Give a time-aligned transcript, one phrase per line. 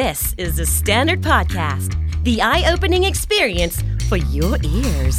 [0.00, 1.90] This is the Standard Podcast,
[2.24, 3.76] the eye opening experience
[4.08, 5.18] for your ears.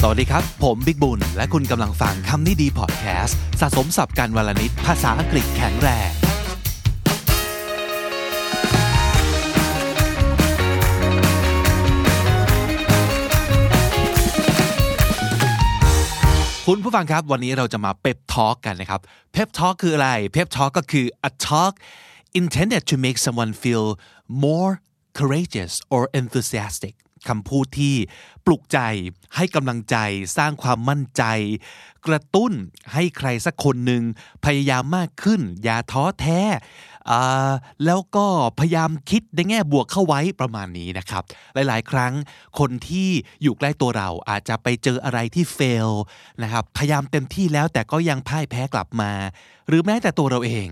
[0.00, 6.10] สวัสดีครับ ผมบิกบุญ และคุณกำลังฟังคำนี้ดีพอดแคสต์สะสมสับการวลนิดภาษาอังกฤษแข็งแรง
[16.66, 19.00] คุณผู้ฟังครับวันนี้เราจะมาเ e ปทอ l k กันนะครับ
[19.32, 21.74] เ e ปทอ l k คืออะไรเ e ปทอ l k ก็คือ a talk
[22.40, 23.86] intended to make someone feel
[24.46, 24.72] more
[25.18, 26.94] courageous or enthusiastic
[27.28, 27.94] คำพูดที่
[28.46, 28.78] ปลุกใจ
[29.36, 29.96] ให้กำลังใจ
[30.36, 31.22] สร้างความมั่นใจ
[32.06, 32.52] กระตุ้น
[32.92, 34.02] ให้ใครสักคนหนึ่ง
[34.44, 36.40] พยายามมากขึ้น อย่าท้อแท้
[37.86, 38.26] แล้วก็
[38.58, 41.22] พยายามคิดในแง่บวกเข้าไว้ประมาณนี้นะครับ
[41.54, 42.12] หลาย ๆ ครั้ง
[42.58, 43.08] คนที่
[43.42, 45.90] อยู่ใกล้ตัวเราอาจจะไปเจออะไรที่ fail
[46.42, 49.12] นะครับพยายามเต็มที่แล้วแต่ก็ยังพ่ายแพ้กลับมา
[49.68, 50.68] หรือแม้แต่ตัวเราเอง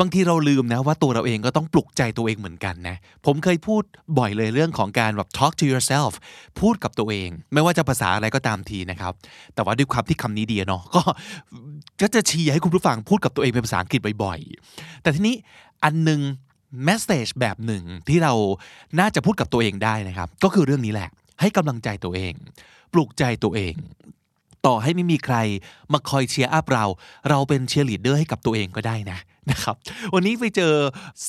[0.00, 3.82] บางทีเราลืมนะว่าตัวเราเองก็ต้องปลุกใจตัวเองเหมือนกันนะ ผมเคยพูด
[4.18, 6.12] บ่อยเลยเรื่องของการแบบ talk to yourself
[6.60, 9.12] พูดกับตัวเอง ไม่ว่าจะภาษาอะไรก็ตามทีนะครับ
[9.54, 11.02] แต่ว่าด้วยความที่คำนี้ดีเนาะก็
[12.00, 15.34] ก็จะเชียร์ให้คุณผู้ฟังพูดกับตัวเองเป็นภาษาอังกฤษบ่อยๆ แต่ทีนี้
[15.84, 16.20] อันหนึ่ง
[16.88, 18.32] message แบบหนึ่งที่เรา
[19.00, 21.08] น่าจะพูดกับตัวเองได้นะครับ ก็คือเรื่องนี้แหละ
[21.40, 22.32] ให้กำลังใจตัวเอง
[22.92, 23.74] ปลุกใจตัวเอง
[24.66, 25.36] ต่อให้ไม่มีใคร
[25.92, 26.84] มาคอย cheer up เรา
[27.30, 29.18] เราเป็นเชียร์ลีดเดอร์ให้กับตัวเองก็ได้นะ
[29.50, 29.76] นะครับ
[30.14, 30.74] วันนี้ไปเจอ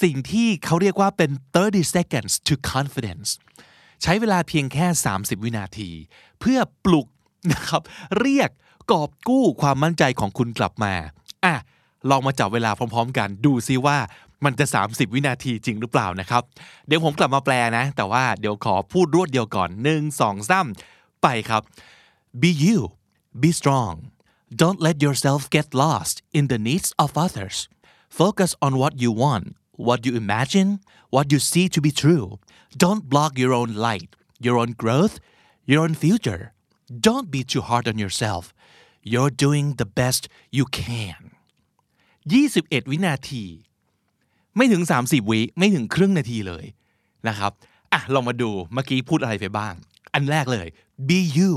[0.03, 1.31] สิ่งที่เขาเรียกว่าเป็น
[1.63, 3.29] 30 seconds to confidence
[4.03, 5.89] ใช้เวลาเพียงแค่ 30 วินาที
[6.39, 7.07] เพื่อปลุก
[7.53, 7.81] นะครับ
[8.19, 8.49] เรียก
[8.91, 10.93] กอบกู้ความมั่นใจของคุณกลับมา
[11.45, 11.55] อะ
[12.09, 13.97] ลองมาจับเวลาพร้อม ๆ กันดูซิว่า
[14.45, 16.43] มันจะ 30 วินาทีจริงหรือเปล่านะครับ
[16.87, 21.61] เดี๋ยวผมกลับมาแปลนะ แต่ว่าเดี๋ยวขอพูดรวดเดียวก่อน1 2 3ไปครับ
[22.41, 22.79] be you
[23.41, 23.95] be strong
[24.61, 27.57] don't let yourself get lost in the needs of others
[28.09, 29.45] focus on what you want
[29.88, 30.69] what you imagine
[31.15, 32.39] what you see to be true
[32.83, 34.09] don't block your own light
[34.45, 35.15] your own growth
[35.69, 36.43] your own future
[37.07, 38.43] don't be too hard on yourself
[39.11, 40.27] you're doing the best
[40.58, 41.20] you can
[42.31, 43.45] 21 วินาที
[44.55, 46.65] ไม่ถึง 30 วิไม่ถึงครึ่งนาทีเลย
[47.27, 47.52] นะครับ
[47.93, 49.73] อะลองมาดูเมื่อกี้พูดอะไรไปบ้าง
[50.14, 50.67] อันแรกเลย
[51.08, 51.52] be you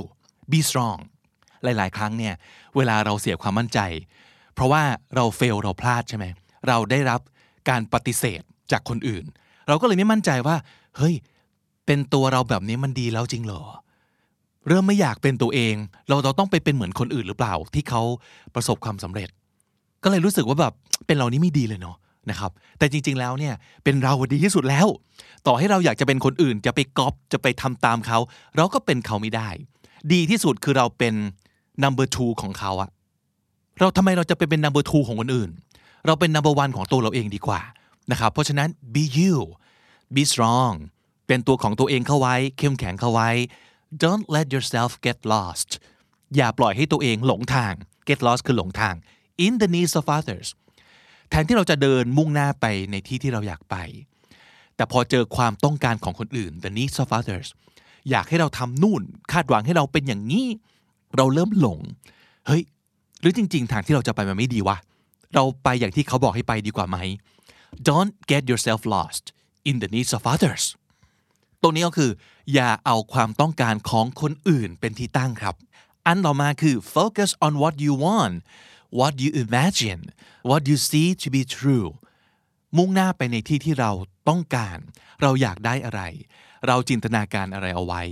[0.51, 0.99] be strong
[1.63, 2.35] หลาย ๆ ครั้งเนี่ย
[2.77, 3.81] เวลาเราเสียความมั่นใจ
[4.55, 4.83] เพราะว่า
[5.15, 6.27] เราเฟลเราพลาดใช่ไหม
[6.69, 7.21] เราได้รับ
[7.69, 8.43] การปฏิเสธ
[8.73, 9.25] จากคนอื่น
[9.69, 10.57] เราก็เลยไม่มั่นใจว่า
[10.97, 11.15] เฮ้ย
[11.87, 13.63] เป็นตัวเราแบบนี้มันดีแล้วจริงเหรอ
[14.69, 15.75] เริ่มไม่อยากเป็นตัวเอง
[16.09, 18.03] เราเราต้องไปเป็นเหมือนคนอื่นหรือเปล่า ที่เขา
[18.55, 19.29] ประสบความสำเร็จ
[20.03, 20.73] ก็เลยรู้สึกว่าแบบ
[21.07, 21.97] เป็นเรานี่ไม่ดีเลยเนาะ
[22.31, 24.87] นะครับ แต่จริง ๆ แล้วเนี่ยเป็นเราดีที่สุดแล้ว
[25.47, 28.19] ต่อให้เราอยากจะเป็นคนอื่น จะไปก๊อปจะไปทำตามเขา
[28.57, 29.49] เราก็เป็นเขาไม่ได้
[30.13, 31.15] ดีที่สุดคือเราเป็น
[31.83, 32.91] number two ของเขาอะ
[33.81, 35.51] เราทำไมเราจะไปเป็น number two ของคนอื่น
[36.07, 37.61] เราเป็น number one ของตัวเราเองดีกว่า
[38.11, 39.35] นะครับเพราะฉะนั้น be you
[40.15, 40.75] be strong
[41.27, 43.31] เป็นตัวของตัวเองเข้าไว้ เข้มแข็งเข้าไว้
[44.03, 45.69] don't let yourself get lost
[46.37, 47.73] อย่าปล่อยให้ตัวเองหลงทาง
[48.09, 48.95] get lost คือหลงทาง
[49.47, 50.49] in the needs of others
[51.31, 53.77] แทนที่เราจะเดินมุ่งหน้าไปในที่ที่เราอยากไป
[54.77, 57.49] แต่พอเจอความต้องการของคนอื่น the needs of others
[58.11, 59.03] อยากให้เราทำนู่น
[59.33, 60.47] คาดหวังให้เราเป็นอย่างนี้
[61.17, 61.79] เราเริ่มหลง
[62.47, 62.63] เฮ้ย
[63.21, 64.77] หรือจริง ๆ ทางที่เราจะไปมันไม่ดีวะ
[65.35, 66.99] เราไปอย่างที่เขาบอกให้ไปดีกว่าไหม
[67.89, 69.25] don't get yourself lost
[69.71, 70.65] in the needs of others
[71.63, 72.11] ตรงนี้ก็คือ
[72.55, 75.55] อย่าเอาความต้องการของคนอื่นเป็นที่ตั้งครับ
[76.07, 78.37] อันต่อมาคือ focus on what you want
[78.99, 80.03] what you imagine
[80.51, 81.89] what you see to be true
[82.77, 83.91] มุ่งหน้าไปในที่ที่เรา
[84.29, 84.79] ต้องการ
[85.23, 86.03] เราอยากได้อะไร
[86.67, 88.03] เราจินตนาการอะไรเอาไว้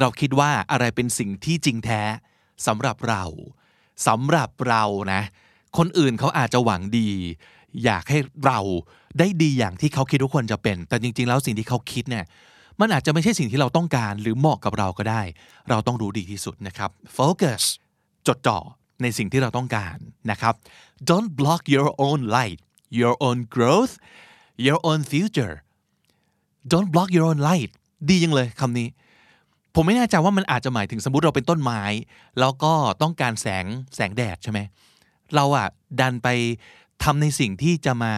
[0.00, 2.02] เราคิดว่าอะไรเป็นสิ่งที่จริงแท้
[2.66, 3.24] สำหรับเรา
[4.06, 5.22] สำหรับเรานะ
[5.76, 7.08] คนอื่นเขาอาจจะหวังดี
[7.84, 8.58] อยากให้เรา
[9.18, 12.24] ได้ดีอย่างที่เขาคิดว่าควรจะเป็น แต่จริง ๆ แล้วสิ่งที่เขาคิดเนี่ย
[12.80, 15.22] มันอาจจะไม่ใช่สิ่งที่เราต้องการ หรือเหมาะกับเราก็ได้
[15.70, 17.62] เราต้องรู้ดีที่สุดนะครับ focus
[18.26, 18.58] จดจ่อ
[19.02, 19.96] ในสิ่งที่เราต้องการ
[20.30, 20.54] นะครับ
[21.08, 22.60] don't block your own light
[23.00, 23.94] your own growth
[24.66, 25.54] your own future
[26.72, 27.70] don't block your own light
[28.08, 28.88] ดียังเลยคำนี้
[29.74, 31.82] ผมไม่แน่ใจว่ามันอาจจะหมายถึงสมมติเราเป็นต้นไม้
[32.40, 32.72] แล้วก็
[33.02, 33.64] ต้องการแสง
[33.96, 34.60] แสงแดดใช่ไหม
[35.34, 35.68] เราอะ
[36.00, 36.28] ดันไป
[37.02, 38.14] ทำในสิ่งที่จะมา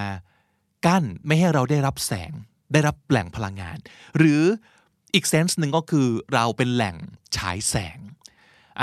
[0.86, 2.32] กั้นไม่ให้เราได้รับแสง
[2.72, 3.78] ได้รับแหล่งพลังงาน
[4.18, 4.42] หรือ
[5.14, 6.96] อีกเซนส์หนึ่งก็คือเราเป็นแหล่ง
[7.36, 7.98] ฉายแสง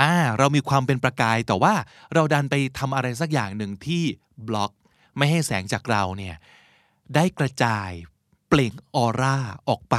[0.00, 1.74] อ่าเรามีความเป็นประกายแต่ว่า
[2.14, 4.02] เราดันไปทำอะไรสักอย่างหนึ่งที่
[4.48, 4.72] บล็อก
[5.16, 6.36] ไม่ให้แสงจากเราเนี่ย
[7.14, 7.90] ได้กระจาย
[8.48, 9.36] เปล่งออร่า
[9.68, 9.96] ออกไป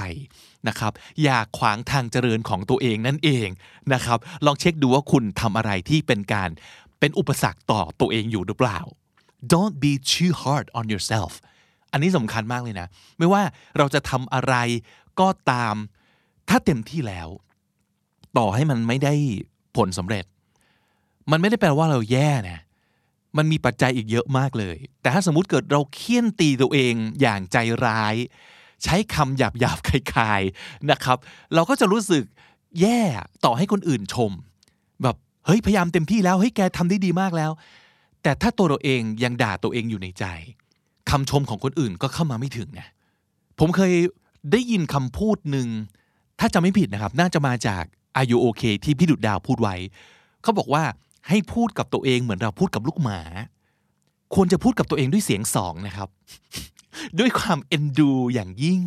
[0.67, 0.93] นะครับ
[1.23, 3.47] อย่าขวางทางเจริญของตัวเองนั่นเอง
[3.93, 6.49] นะครับ ลองเช็คดูว่าคุณทำอะไรที่เป็นการ
[6.99, 8.79] เป็นอุปสรรคต่อตัวเองอยู่หรือเปล่า
[9.51, 11.33] don't be too hard on yourself
[11.91, 12.87] อันนี้สำคัญมากเลยนะ
[13.17, 13.41] ไม่ว่า
[13.77, 14.55] เราจะทำอะไร
[15.19, 15.75] ก็ตาม
[16.49, 17.29] ถ้าเต็มที่แล้ว
[18.37, 19.13] ต่อให้มันไม่ได้
[19.77, 20.25] ผลสำเร็จ
[21.31, 22.59] มันไม่ได้แปลว่าเราแย่นะ
[23.37, 28.15] มันมีปัจจัยอีกเยอะมากเลย แต่ถ้าสมมุติเกิดเราเคี่ยนตีตัวเองอย่างใจร้าย
[28.83, 31.17] ใช้คำหยาบหยาบคายๆนะครับ
[31.53, 32.23] เราก็จะรู้สึก
[32.81, 33.01] แย่
[33.45, 34.31] ต่อให้คนอื่นชม
[35.45, 37.51] เฮ้ยพยายามเต็มที่แล้วเฮ้ยแกทำได้ดีมากแล้ว
[38.23, 40.25] แต่ถ้าตัวเราเองยังด่าตัวเองอยู่ในใจ
[41.09, 42.81] คำชมของคนอื่นก็เข้ามาไม่ถึงไง
[43.59, 43.93] ผมเคย
[44.51, 45.67] ได้ยินคำพูดหนึ่ง
[46.39, 47.83] ถ้าจะไม่ผิดนะครับ น่าจะมาจาก
[48.17, 49.75] อายุโอเคที่พี่ดุดดาวพูดไว้
[50.43, 50.83] เขาบอกว่า
[51.29, 53.19] ให้พูดกับตัวเองเหมือนเราพูดกับลูกหมา
[54.35, 56.09] ควรจะพูดกับตัวเองด้วยเสียงสองนะครับ
[57.19, 58.81] ด้วยความเอ็นดูอย่างยิ่ง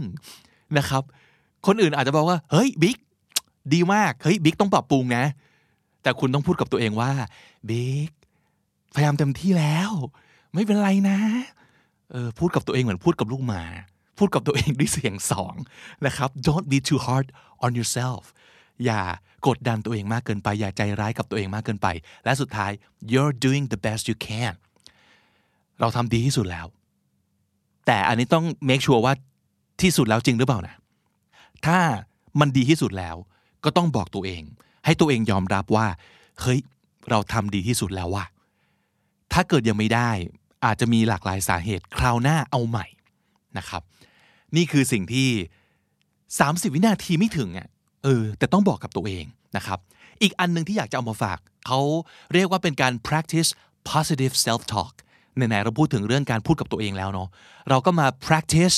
[0.78, 1.02] นะครับ
[1.66, 2.96] คนอื่นอาจจะบอกว่า เฮ้ยบิ๊ก
[3.72, 5.24] ดีมาก เฮ้ยบิ๊กต้องปรับปรุงนะ
[6.02, 7.10] แต่คุณต้องพูดกับตัวเองว่า
[7.68, 8.10] บิ๊ก
[8.94, 9.90] พยายามเต็มที่แล้ว
[10.54, 11.18] ไม่เป็นไรนะ
[12.12, 13.62] เออพูดกับตัวเองเหมือนพูดกับลูกหมา
[14.18, 15.54] พูดกับตัวเองด้วยเสียงสอง
[16.06, 17.26] นะครับ don't be too hard
[17.64, 18.22] on yourself
[18.84, 19.00] อย่า
[19.46, 21.86] กดดันตัวเองมากเกินไป อย่าใจร้ายกับตัวเองมากเกินไป
[22.24, 22.70] และสุดท้าย
[23.12, 24.54] you're doing the best you can
[25.80, 26.66] เราทำดีที่สุดแล้ว
[27.86, 29.14] แต่อันนี้ต้อง make sure ว่า
[29.82, 30.76] ที่สุดแล้วจริงหรือเปล่านะ
[31.66, 31.78] ถ้า
[32.40, 33.16] มันดีที่สุดแล้ว
[33.64, 34.42] ก็ต้องบอกตัวเอง
[34.84, 35.86] ให้ตัวเองยอมรับว่า
[36.40, 36.60] เฮ้ย
[37.10, 38.24] เราทำดีที่สุดแล้วว่ะ
[39.32, 40.10] ถ้าเกิดยังไม่ได้
[40.64, 42.86] อาจจะมีหลากหลายสาเหตุคราวหน้าเอาใหม่
[43.58, 43.82] นะครับ
[44.56, 45.28] นี่คือสิ่งที่
[46.00, 47.68] 30 วินาทีไม่ถึงอะ
[48.04, 49.24] เออ แต่ต้องบอกกับตัวเอง
[49.56, 49.78] นะครับ
[50.22, 51.80] อีกอันหนึ่งที่อยากจะเอามาฝาก เขา
[52.32, 53.50] เรียกว่าเป็นการ practice
[53.90, 54.92] positive self talk
[55.36, 57.28] ไหนๆเราพูดถึงเรื่องการพูดกับตัวเองแล้วเนาะ
[57.68, 58.76] เราก็มา practice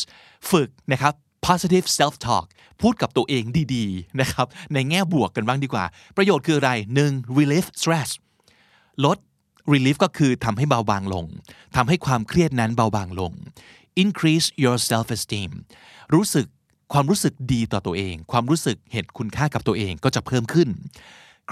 [0.50, 1.14] ฝึกนะครับ
[1.46, 2.46] positive self talk
[2.82, 3.44] พูดกับตัวเอง
[3.74, 5.84] ดีๆนะครับในแง่บวกกันบ้างดีกว่า
[6.16, 6.70] ประโยชน์คืออะไร
[7.04, 7.38] 1.
[7.38, 8.10] relieve stress
[9.04, 9.18] ลด
[9.72, 11.26] relief ก็คือทำให้เบาบางลง
[11.76, 13.32] ทำให้ความเครียดนั้นเบาบางลง
[14.02, 15.50] increase your self esteem
[16.14, 16.46] รู้สึก
[16.92, 20.68] ความรู้สึกดีต่อตัวเอง ความรู้สึกเห็นคุณค่ากับตัวเองก็จะเพิ่มขึ้น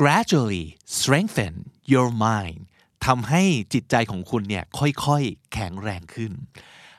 [0.01, 0.67] gradually
[0.99, 1.55] strengthen
[1.93, 2.61] your mind
[3.07, 3.43] ทำให้
[3.73, 6.33] จิตใจของคุณเนี่ยค่อยๆ แข็งแรงขึ้น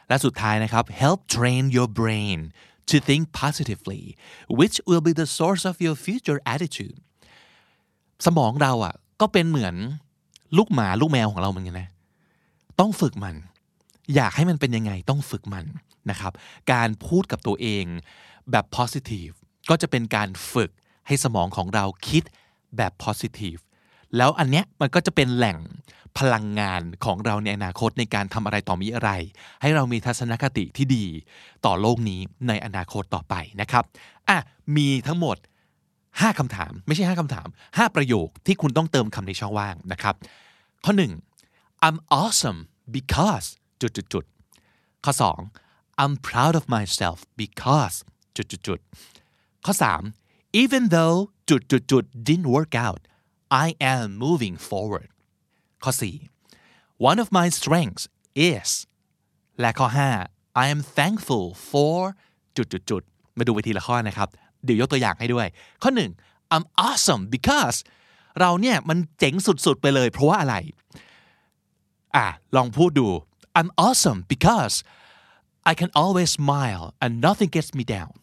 [0.08, 2.40] และสุดท้ายนะครับ help train your brain
[2.90, 4.04] to think positively
[4.60, 6.98] which will be the source of your future attitude
[8.26, 9.76] สมองเราอะก็เป็นเหมือน
[10.58, 11.90] ลูกหมาลูกแมวของเราเหมือนกันนะ
[12.80, 13.36] ต้องฝึกมัน
[14.16, 15.66] อยากให้มันเป็นยังไงต้องฝึกมัน
[16.10, 16.34] นะครับ
[16.72, 17.86] การพูดกับตัวเอง
[18.52, 19.34] แบบ positive
[19.70, 20.72] ก็จะเป็นการฝึก
[21.08, 22.24] ให้สมองของเราคิด
[22.78, 23.62] แบบ positive
[24.18, 25.58] แล้วอันเนี้ยมันก็จะเป็นแหล่ง
[26.18, 29.12] พลังงานของเราในอนาคตในการทำอะไรต่อมีอะไร
[29.62, 31.06] ให้เรามีทัศนคติที่ดี
[31.66, 33.84] ต่อโลกนี้ในอนาคตต่อไปนะครับ
[34.30, 34.38] อะ
[34.76, 35.38] มีทั้งหมด
[35.88, 40.16] 5คำถาม ไม่ใช่ 5คำถาม 5 ประโยคที่คุณต้องเติมคำในช่องว่างนะครับ
[40.86, 40.94] ข้อ
[41.40, 42.60] 1 I'm awesome
[42.96, 43.48] because
[43.82, 44.26] จุดจุดจุด
[45.06, 45.14] ข้อ
[45.58, 47.96] 2 I'm proud of myself because
[48.36, 48.80] จุดจุดจุด
[49.66, 49.74] ข้อ
[50.16, 51.18] 3 even though
[51.50, 53.02] จุดจุดจุด didn't work out
[53.66, 55.10] I am moving forward
[55.84, 55.92] ข้อ
[56.48, 58.04] 4 one of my strengths
[58.52, 58.70] is
[59.60, 59.88] และข้อ
[60.26, 61.98] 5 I am thankful for
[62.58, 63.04] จุดจุดจุด
[63.38, 64.30] มาดูไปทีละข้อนะครับ
[64.64, 65.48] เดี๋ยวยกตัวอย่างให้ด้วย
[65.84, 65.92] ข้อ
[66.24, 67.78] 1 I'm awesome because
[68.40, 69.36] เราเนี่ยมันเจ๋ง
[69.66, 70.56] สุดๆไปเลย เพราะว่าอะไร
[72.16, 73.08] อะ ลองพูดดู
[73.60, 74.76] I'm awesome because
[75.72, 78.14] I can always smile and nothing gets me down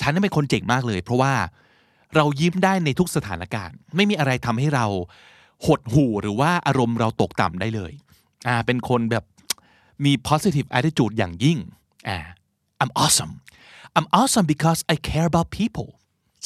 [0.00, 1.34] ฉันเป็นคนเจ๋งมากเลย เพราะว่า
[2.16, 4.86] เรายิ้มได้ในทุกสถานการณ์ ไม่มีอะไรทำให้เรา
[5.66, 7.92] หดหู่หรือว่าอารมณ์เราตกต่ำได้เลย
[8.48, 9.24] อ่าเป็นคนแบบ
[10.04, 11.58] มี positive attitude อย่างยิ่ง
[12.08, 12.18] อ่า
[12.82, 13.32] I'm awesome
[13.96, 15.88] I'm awesome because I care about people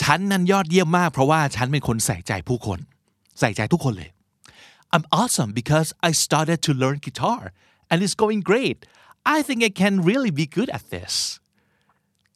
[0.03, 2.79] ฉันนั้นยอดเยี่ยมมากเพราะว่าฉันเป็นคนใส่ใจผู้คน
[3.41, 4.11] ใส่ใจทุกคนเลย
[4.95, 7.43] I'm awesome because I started to learn guitar
[7.91, 8.79] and it's going great
[9.37, 11.15] I think I can really be good at this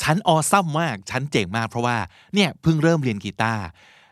[0.03, 1.97] ฉันออซัมมาก ฉันเจ๋งมากเพราะว่า
[2.35, 3.65] เนี่ยเพิ่งเริ่มเรียนกีตาร์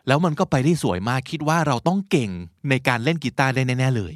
[0.06, 2.30] แล้วมันก็ไปได้สวยมากคิดว่าเราต้องเก่ง
[2.68, 4.14] ในการเล่นกีตาร์ได้แน่ๆเลย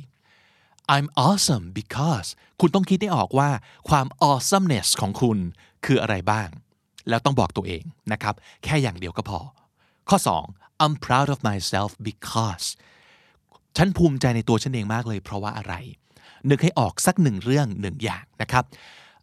[0.95, 2.29] I'm awesome because
[2.61, 3.51] คุณต้องคิดให้ออกว่า
[3.89, 5.39] ความ awesomeness ของคุณ
[5.85, 6.49] คืออะไรบ้าง
[7.09, 9.41] แล้วต้องบอกตัวเองนะครับ แค่อย่างเดียวก็พอ
[10.09, 10.19] ข้อ
[10.51, 12.67] 2 I'm proud of myself because
[13.77, 15.75] ฉันภูมิใจในตัวฉันเองมากเลยเพราะว่าอะไร
[16.51, 18.65] นึกให้ออกสักหนึ่งเรื่องหนึ่งอย่างนะครับ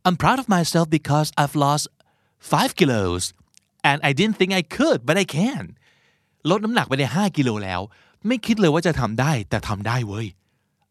[0.05, 1.85] I'm proud of myself because I've lost
[2.49, 3.23] 5 kilos
[3.89, 5.63] and I didn't think I could but I can
[6.49, 7.81] ลดน้ำหนักไปได้ 5 กิโลแล้ว
[8.27, 10.27] ไม่คิดเลยว่าจะทำได้ แต่ทำได้เว้ย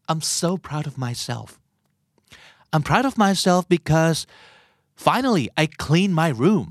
[0.09, 1.47] I'm so proud of myself
[2.73, 4.17] I'm proud of myself because
[5.07, 6.67] finally I cleaned my room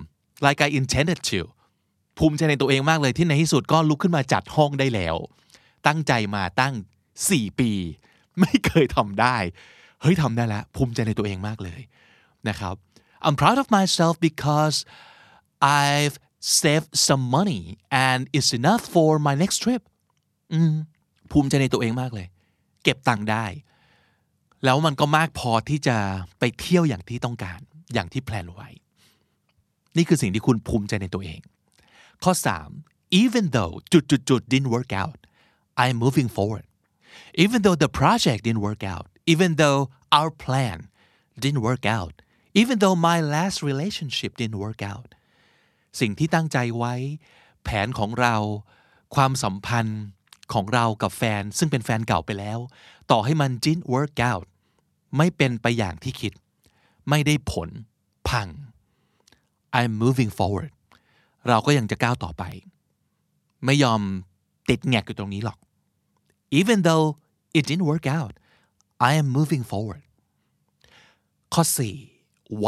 [0.47, 1.41] like I intended to
[2.19, 5.17] ภูมิใจในตัวเองมากเลยที่ในที่สุดก็ลุกขึ้นมาจัดห้องได้แล้ว
[5.87, 6.75] ตั้งใจมาตั้ง
[7.17, 7.73] 4 ปี
[8.41, 9.37] ไม่เคยทำได้
[10.03, 11.81] เฮ้ยทำได้แล้ว ภูมิใจในตัวเองมากเลย
[12.49, 12.75] นะครับ
[13.25, 14.77] I'm proud of myself because
[15.85, 16.15] I've
[16.61, 17.63] saved some money
[18.07, 19.83] and it's enough for my next trip
[21.31, 22.27] ภูมิใจในตัวเองมากเลย
[22.83, 23.47] เก็บตังค์ได้
[24.65, 25.97] แล้วมันก็มากพอที่จะ
[26.39, 27.61] ไปเที่ยวอย่างที่ต้องการ
[27.95, 28.69] อย่างที่แพลนไว้
[29.97, 31.41] นี่คือสิ่งที่คุณภูมิใจในตัวเอง
[32.25, 32.33] ข้อ
[32.77, 35.19] 3 even though จุดจุดจุด didn't work out
[35.83, 36.67] I'm moving forward
[37.45, 39.81] even though the project didn't work out even though
[40.19, 40.79] our plan
[41.43, 42.15] didn't work out
[42.55, 45.09] even though my last relationship didn't work out
[46.01, 46.95] สิ่งที่ตั้งใจไว้
[47.65, 48.37] แผนของเรา
[49.15, 50.03] ความสัมพันธ์
[50.53, 52.59] ของเรากับแฟน ซึ่งเป็นแฟนเก่าไปแล้ว
[53.11, 54.47] ต่อให้มัน didn't work out
[55.17, 56.33] ไม่เป็นไปอย่างที่คิด
[57.09, 57.69] ไม่ได้ผล
[58.29, 58.49] พัง
[59.79, 60.73] I'm moving forward
[61.49, 62.45] เราก็ยังจะก้าวต่อไป
[63.65, 64.01] ไม่ยอม
[64.69, 65.59] ติดแงกอยู่ตรงนี้หรอก
[66.61, 67.07] even though
[67.57, 68.33] it didn't work out
[69.09, 70.03] I am moving forward
[71.55, 72.10] ข้อ4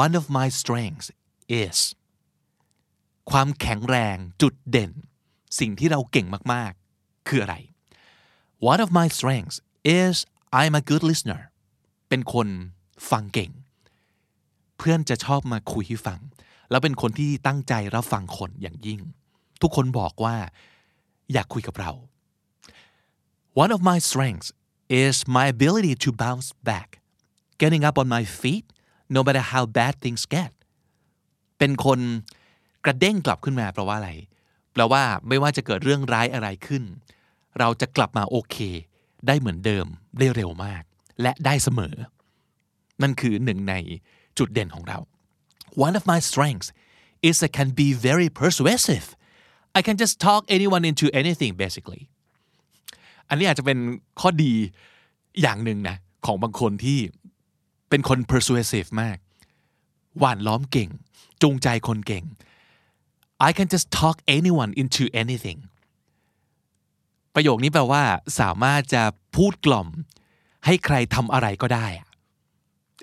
[0.03, 1.09] one of my strengths
[1.65, 1.79] is
[3.31, 4.93] ความแข็งแรงจุดเด่น
[5.59, 7.57] สิ่งที่เราเก่งมากๆ คืออะไร
[8.73, 9.57] one of my strengths
[10.03, 10.15] is
[10.61, 11.43] I'm a good listener
[12.09, 12.49] เป็นคน
[13.11, 13.51] ฟังเก่ง
[14.79, 16.21] เพื่อนจะชอบมาคุยให้ฟัง
[16.71, 19.01] แล้วเป็นคนที่ตั้งใจรับฟังคนอย่างยิ่ง
[19.63, 20.37] ทุกคนบอกว่า
[21.33, 21.93] อยากคุยกับเรา
[23.63, 24.49] One of my strengths
[25.05, 26.89] is my ability to bounce back
[27.61, 28.67] getting up on my feet
[29.15, 30.53] no matter how bad things get
[31.59, 31.99] เป็นคน
[32.85, 34.13] กระเด้งกลับขึ้นมาแปลว่าอะไร
[34.73, 36.83] แปลว่าไม่ว่าจะเกิดเรื่องร้ายอะไรขึ้น
[37.59, 38.57] เราจะกลับมาโอเค
[39.27, 39.87] ได้เหมือนเดิม
[40.19, 40.83] ได้เร็วมาก
[41.23, 41.95] และได้เสมอ
[43.03, 43.75] นั่นคือหนึ่งใน
[44.39, 44.99] จุดเด่นของเรา
[45.87, 46.69] One of my strengths
[47.29, 49.07] is I can be very persuasive
[49.79, 52.03] I can just talk anyone into anything basically
[53.29, 53.79] อันนี้อาจจะเป็น
[54.21, 54.53] ข้อดี
[55.43, 56.99] อย่างหนึ่งนะ ของบางคนที่
[57.93, 59.19] เป็นคน persuasive มาก
[60.19, 60.91] หวานล้อมเก่ง
[61.43, 62.25] จูงใจคนเก่ง
[63.49, 65.59] I can just talk anyone into anything
[67.35, 68.03] ประโยคนี้แปลว่า
[68.41, 69.03] สามารถจะ
[69.37, 69.89] พูดกล่อม
[70.67, 71.87] ให้ใครทำอะไรก็ได้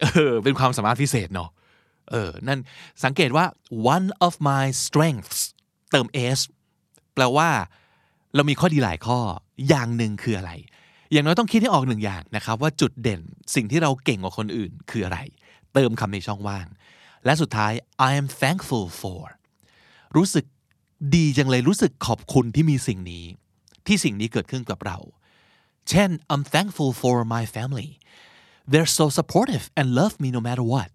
[0.02, 1.50] เออเป็นความสามารถพิเศษเนาะ
[2.12, 2.60] เออ นั่น
[3.04, 3.46] สังเกตว่า
[3.96, 5.40] one of my strengths
[5.92, 6.40] เติม s
[7.14, 7.50] แปลว่า
[8.36, 9.20] เรามีข้อดีหลายข้อ
[9.68, 10.52] อย่างหนึ่งคืออะไร
[11.12, 13.22] อย่างน้อยต้องคิดให้ออกหนึ่งอย่างนะครับว่าจุดเด่น
[13.56, 15.20] สิ่งที่เราเก่งกว่าคนอื่นคืออะไร
[15.74, 16.68] เติมคำในช่องว่าง
[17.26, 17.74] และสุดท้าย
[18.10, 19.24] I am thankful for
[20.16, 20.46] รู้สึก
[21.16, 23.26] ดีจังเลยรู้สึกขอบคุณที่มีสิ่งนี้
[23.88, 24.98] ที่สิ่งนี้เกิดขึ้นกับเรา
[25.90, 27.90] เช่น I'm thankful for my family
[28.72, 30.92] they're so supportive and love me no matter what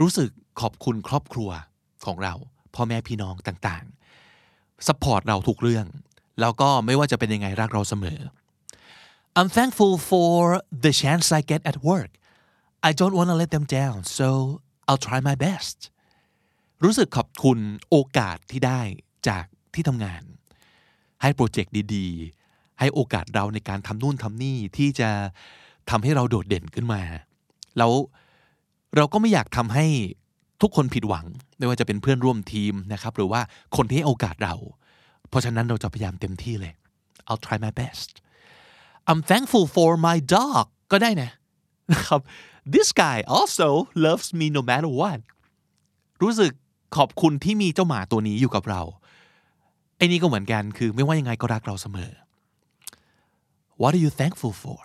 [0.00, 1.50] รู้สึกขอบคุณครอบครัว
[2.04, 2.34] ของเรา
[2.74, 5.86] พ่อแม่พี่น้องต่างๆสปอร์ตเราทุกเรื่อง
[6.40, 8.20] แล้วก็ไม่ว่าจะเป็นยังไงรักเราเสมอ
[9.36, 12.10] I'm thankful for the chance I get at work
[12.88, 14.28] I don't want to let them down so
[14.88, 15.76] I'll try my best
[16.84, 17.58] รู้สึกขอบคุณ
[17.90, 18.80] โอกาสที่ได้
[19.28, 19.44] จาก
[19.74, 20.22] ที่ทำงาน
[21.22, 25.10] ให้โปรเจกต์ดีๆ ให้โอกาสเราในการทำนู่นทำนี่ที่จะ
[25.90, 27.02] ทำให้เราโดดเด่นขึ้นมา
[27.78, 27.92] แล้ว
[28.96, 29.86] เราก็ไม่อยากทำให้
[30.62, 31.26] ทุกคนผิดหวัง
[31.58, 33.40] ไม่ว่าจะเป็นเพื่อนร่วมทีมนะครับ หรือว่า
[33.76, 34.54] คนที่ให้โอกาสเรา
[35.28, 36.72] เพราะฉะนั้นเราจะพยายามเต็มที่เลย
[37.28, 38.08] I'll try my best
[39.10, 41.30] I'm thankful for my dog ก็ได้นะ
[41.92, 42.20] นะครับ
[42.74, 43.68] This guy also
[44.06, 45.20] loves me no matter what
[46.22, 46.52] รู้สึก
[46.96, 48.82] ขอบคุณที่มีเจ้าหมาตัวนี้อยู่กับเรา
[49.96, 52.12] ไอ้นี่ก็เหมือนกันคือไม่ว่ายังไงก็รักเราเสมอ
[53.80, 54.80] What are you thankful for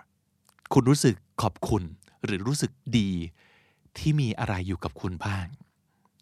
[0.72, 1.82] คุณรู้สึกขอบคุณ
[2.24, 3.10] หรือรู้สึกดี
[3.98, 5.46] ที่มีอะไรอยู่กับคุณบ้าง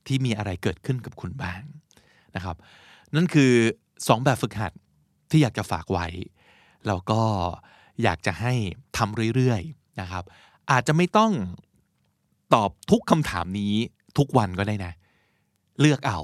[0.06, 1.62] ที่มีอะไรเกิดขึ้นกับคุณบ้าง
[2.36, 2.56] นะครับ
[3.14, 3.52] นั่นคือ
[4.08, 4.72] สองแบบฝึกหัด
[5.30, 6.06] ที่อยากจะฝากไว้
[6.86, 7.20] แล้วก็
[8.02, 8.52] อยากจะให้
[8.96, 10.24] ทำเรื่อยๆนะครับ
[10.70, 11.32] อาจจะไม่ต้อง
[12.54, 13.74] ตอบทุกคำถามนี้
[14.18, 14.92] ทุกวันก็ได้นะ
[15.80, 16.20] เลือกเอา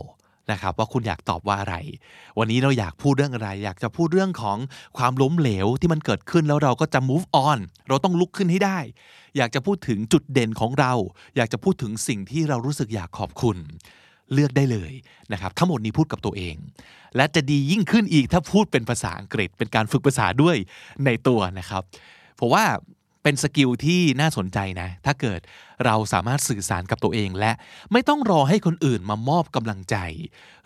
[0.52, 1.76] นะครับว่าคุณอยากตอบว่าอะไร
[2.38, 4.58] วันนี้เราอยากพูดเรื่องอะไร อยากจะพูดเรื่องของ
[4.98, 7.58] ความล้มเหลวที่มันเกิดขึ้นแล้วเราก็จะ move on
[7.88, 8.78] เราต้องลุกขึ้นให้ได้
[9.36, 10.92] อยากจะพูดถึงจุดเด่นของเรา
[11.36, 13.56] อยากจะพูดถึงสิ่งที่เรารู้สึกอยากขอบคุณ
[14.32, 14.92] เลือกได้เลย
[15.32, 16.56] นะครับ ทั้งหมดนี้พูดกับตัวเอง
[17.16, 20.56] และจะดียิ่งขึ้นอีกถ้าพูดเป็นภาษาอังกฤษ เป็นการฝึกภาษาด้วย
[21.04, 21.82] ในตัวนะครับ
[22.36, 22.64] เพราะว่า
[23.22, 25.40] เป็นสกิลที่น่าสนใจนะ ถ้าเกิด
[25.84, 27.52] เราสามารถสื่อสารกับตัวเอง และ
[27.92, 29.96] ไม่ต้องรอให้คนอื่นมามอบกำลังใจ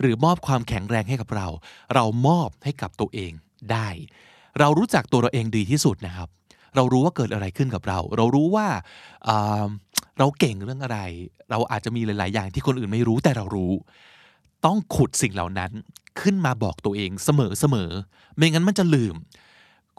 [0.01, 1.47] หรือมอบความแข็งแรงให้กับเรา
[1.95, 3.33] เรามอบให้กับตัวเอง
[3.73, 3.89] ได้
[4.61, 6.29] เรารู้จักตัวเราเองดีที่สุดนะครับ
[6.77, 8.67] เรารู้ว่าเกิดอะไรขึ้นกับเรา เรารู้ว่า
[10.19, 10.99] เราเก่งเรื่องอะไร
[11.51, 13.73] เราอาจจะมีหลาย ๆ อย่างที่คนอื่นไม่รู้แต่เรารู้
[14.65, 15.71] ต้องขุดสิ่งเหล่านั้น
[16.21, 17.91] ขึ้นมาบอกตัวเองเสมอเสมอ
[18.37, 19.15] ไม่งั้นมันจะลืม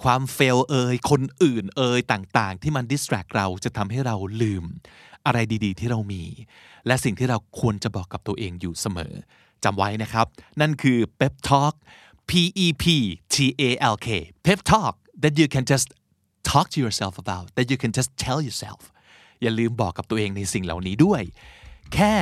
[0.03, 4.63] ความเฟลเอ่ยคนอื่นเอ่ยต่างๆ ที่มันดิสแทรกเราจะทำให้เราลืม
[5.25, 6.23] อะไรดีๆ ที่เรามี
[6.87, 9.13] และสิ่งที่เราควรจะบอกกับตัวเองอยู่เสมอ
[9.63, 10.27] จำไว้นะครับ
[10.61, 11.73] นั่นคือ pep talk
[12.29, 12.31] P
[12.65, 12.85] E P
[13.33, 14.09] T A L K
[14.45, 14.93] pep talk
[15.23, 15.87] that you can just
[16.49, 18.81] talk to yourself about that you can just tell yourself
[19.41, 21.21] อย่าลืมบอกกับตัวเองในสิ่งเหล่านี้ด้วย
[21.95, 22.13] แค่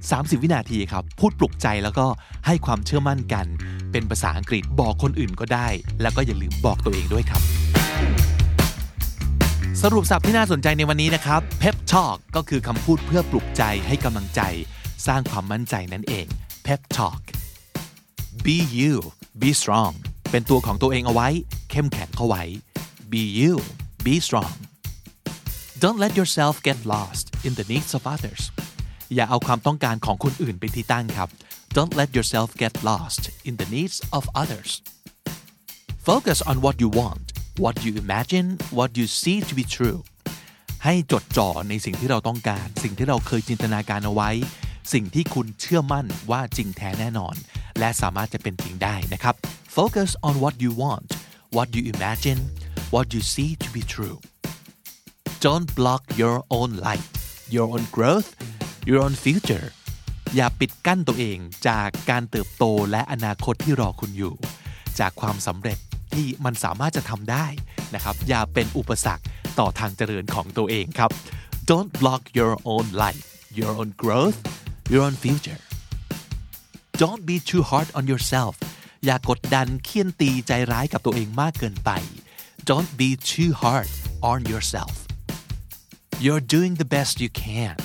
[0.00, 2.06] 30 วินาทีครับ พูดปลุกใจแล้วก็
[2.46, 3.46] ให้ความเชื่อมั่นกัน
[3.92, 5.68] เป็นภาษาอังกฤษบอกคนอื่นก็ได้
[6.02, 7.42] แล้วก็อย่าลืมบอกตัวเองด้วยครับ
[9.82, 14.40] สรุปสับที่น่าสนใจในวันนี้นะครับ pep talk ก็คือคำพูดเพื่อปลุกใจให้กำลังใจ
[15.06, 16.26] สร้างความมั่นใจนั่นเอง
[16.66, 17.20] pep talk
[18.44, 18.94] be you
[19.40, 19.94] be strong
[20.30, 21.28] เป็นตัวของตัวเองเอาไว้
[21.70, 22.42] เข้มแข็งเข้าไว้
[23.12, 23.54] be you
[24.06, 24.54] be strong
[25.82, 28.42] don't let yourself get lost in the needs of others
[29.14, 31.28] อย่าเอาความต้องการของคนอื่นเป็นที่ตั้งครับ
[31.76, 34.70] don't let yourself get lost in the needs of others
[36.08, 37.24] focus on what you want
[37.64, 38.48] what you imagine
[38.78, 40.00] what you see to be true
[40.84, 44.30] ให้จดจ่อในสิ่งที่เราต้องการ สิ่งที่เราเคยจินตนาการเอาไว้
[44.92, 47.34] สิ่งที่คุณเชื่อมั่นว่าจริงแท้แน่นอน
[47.78, 49.34] และสามารถจะเป็นจริงได้นะครับ
[49.78, 51.08] focus on what you want
[51.56, 52.40] what you imagine
[52.94, 54.18] what you see to be true
[55.46, 57.08] don't block your own light
[57.54, 58.28] your own growth
[58.88, 59.66] your own future
[60.36, 61.38] อย่าปิดกั้นตัวเอง
[61.68, 64.34] จากการเติบโตและอนาคตที่รอคุณอยู่
[64.98, 65.78] จากความสำเร็จ
[66.14, 67.46] ที่มันสามารถจะทำได้
[67.94, 69.24] นะครับ อย่าเป็นอุปสรรค
[69.58, 71.10] ต่อทางเจริญของตัวเองครับ
[71.70, 73.26] don't block your own life
[73.58, 74.38] your own growth
[74.92, 75.60] your own future
[77.02, 78.54] don't be too hard on yourself
[79.04, 81.90] อย่ากดดันเคี่ยนตีใจร้ายกับตัวเองมากเกินไป
[82.70, 83.88] don't be too hard
[84.30, 84.94] on yourself
[86.24, 87.76] you're doing the best you can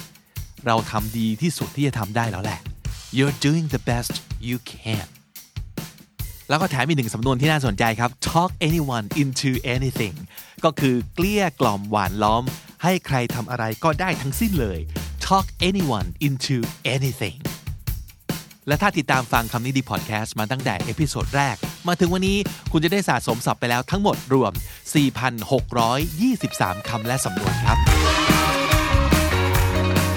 [0.67, 2.59] เราทำดีที่สุดที่จะทำได้แล้วแหละ
[3.17, 4.13] you're doing the best
[4.47, 5.07] you can
[6.49, 10.15] แล้วก็แถมอีกหนึ่งสำนวนที่น่าสนใจครับ talk anyone into anything
[10.63, 12.43] ก็คือเกลี้ยกล่อมหวานล้อม
[12.83, 14.79] ให้ใครทำอะไรก็ได้ทั้งสิ้นเลย
[15.25, 16.57] talk anyone into
[16.95, 17.39] anything
[18.67, 21.55] และถ้าติดตามฟังคำนี้ดีพอดแคสต์มาตั้งแต่ episode แรก
[21.87, 22.37] มาถึงวันนี้
[22.71, 24.53] คุณจะได้สะสมศัพท์ไปแล้วทั้งหมดรวม
[25.69, 27.90] 4,623 คำและสำนวนครับ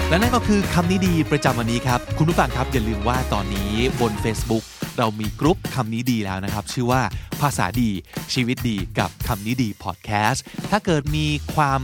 [0.09, 4.63] และนั่นก็คือคำนี้ดีประจำวันนี้ครับ คุณผู้ฟังครับอย่าลืมว่าตอนนี้บน Facebook
[4.97, 7.01] เรามีกรุ๊ปคำนี้ดีแล้วนะครับ ชื่อว่า
[7.41, 7.89] ภาษาดี
[8.33, 11.81] ชีวิตดีกับคำนี้ดีพอดแคสต์ถ้าเกิดมีความ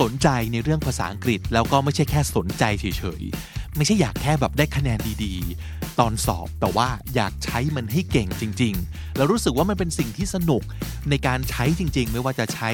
[0.00, 2.84] สนใจในเรื่องภาษาอังกฤษ แล้วก็ไม่ใช่แค่สนใจเฉ
[3.20, 10.62] ยๆ ไม่ใช่อยากแค่แบบได้คะแนนดีๆ ตอนสอบ แต่ว่าอยากใช้มันให้เก่งจริง ๆ แล้วรู้สึกว่ามันเป็นสิ่งที่สนุก
[11.10, 12.70] ในการใช้จริง ๆ ไม่ว่าจะใช้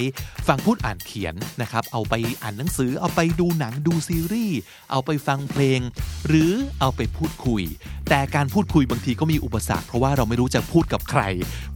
[0.49, 4.59] ฟังพูดอ่านเขียนนะครับ เอาไปอ่านหนังสือ เอาไปดูหนังดูซีรีส์
[4.91, 5.81] เอาไปฟังเพลง
[6.27, 7.63] หรือเอาไปพูดคุย
[8.09, 11.23] แต่การพูดคุยบางทีก็มีอุปสรรค เพราะว่าเราไม่รู้จะพูดกับใคร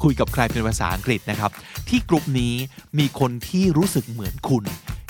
[0.03, 1.51] คุยกับใครเป็นภาษาอังกฤษนะครับ
[1.89, 2.55] ที่กลุ่มนี้
[2.99, 4.65] มีคนที่รู้สึกเหมือนคุณ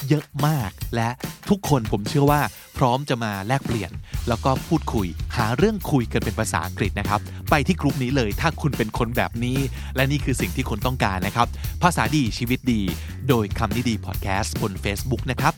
[0.09, 1.11] เยอะมากและ
[1.49, 2.41] ทุกคนผมเชื่อว่า
[2.79, 3.93] พร้อมจะมาแลกเปลี่ยน
[4.29, 9.59] แล้วก็พูดคุยหาเรื่องคุยกันเป็นภาษาอังกฤษนะครับ ไปที่กลุ่มนี้เลย ถ้าคุณเป็นคนแบบนี้
[9.97, 11.47] และนี่คือสิ่งที่คุณต้องการนะครับ
[11.83, 12.83] ภาษาดีชีวิตดี
[13.29, 15.55] โดยคำนี้ดีพอดแคสต์บน Facebook นะครับ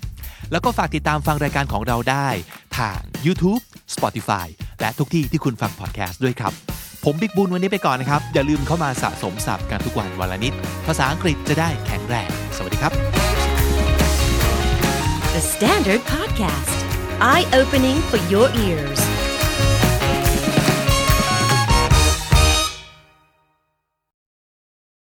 [0.52, 2.28] แล้วก็ฝากติดตามฟังรายการของเราได้
[2.78, 3.62] ทาง YouTube
[3.94, 4.46] Spotify
[4.80, 6.52] และทุกที่ที่คุณฟังพอดแคสต์ด้วยครับ
[7.04, 10.52] ผมบิ๊กบุญวันนี้ไปก่อนนะครับ อย่าลืมเข้ามาสะสมศัพท์กันทุกวันวันละนิด
[10.86, 12.92] ภาษาอังกฤษจะได้แข็งแรง สวัสดีครับ
[15.34, 16.78] The Standard Podcast,
[17.20, 19.13] eye opening for your ears.